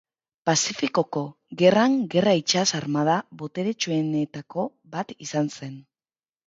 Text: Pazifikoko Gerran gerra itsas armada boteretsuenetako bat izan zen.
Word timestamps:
Pazifikoko 0.49 1.23
Gerran 1.59 1.97
gerra 2.15 2.35
itsas 2.41 2.65
armada 2.81 3.21
boteretsuenetako 3.43 4.69
bat 4.97 5.19
izan 5.29 5.57
zen. 5.61 5.83